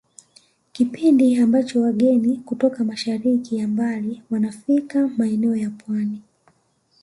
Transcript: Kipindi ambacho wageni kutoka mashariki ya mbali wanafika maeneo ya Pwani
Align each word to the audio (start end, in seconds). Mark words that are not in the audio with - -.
Kipindi 0.71 1.37
ambacho 1.37 1.81
wageni 1.81 2.37
kutoka 2.37 2.83
mashariki 2.83 3.57
ya 3.57 3.67
mbali 3.67 4.21
wanafika 4.31 5.07
maeneo 5.17 5.55
ya 5.55 5.69
Pwani 5.69 6.21